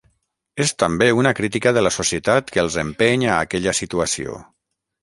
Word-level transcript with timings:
És 0.63 0.71
també 0.83 1.09
una 1.23 1.33
crítica 1.41 1.75
de 1.79 1.83
la 1.89 1.93
societat 1.99 2.51
que 2.57 2.65
els 2.65 2.81
empeny 2.87 3.31
a 3.35 3.39
aquella 3.47 3.79
situació. 3.83 4.43